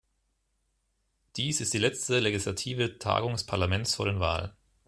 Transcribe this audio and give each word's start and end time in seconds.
Dies 1.35 1.61
ist 1.61 1.75
die 1.75 1.77
letzte 1.77 2.17
legislative 2.19 2.97
Tagung 2.97 3.33
des 3.33 3.43
Parlaments 3.45 3.93
vor 3.93 4.07
den 4.07 4.19
Wahlen. 4.19 4.51